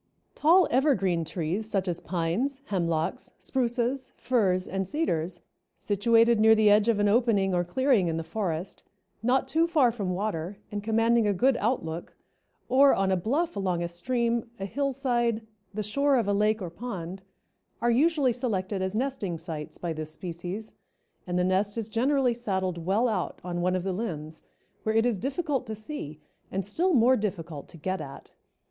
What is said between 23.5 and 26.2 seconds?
one of the limbs, where it is difficult to see